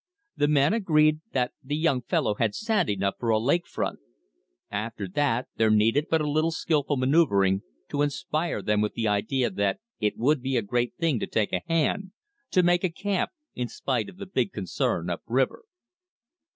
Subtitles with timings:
[0.35, 3.99] The men agreed that the "young fellow had sand enough for a lake front."
[4.71, 9.51] After that there needed but a little skillful maneuvering to inspire them with the idea
[9.51, 12.13] that it would be a great thing to take a hand,
[12.49, 15.65] to "make a camp" in spite of the big concern up river.